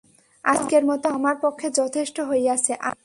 [0.45, 2.99] আজকের মতো আমার পক্ষে যথেষ্ট হইয়াছে, আর নয়।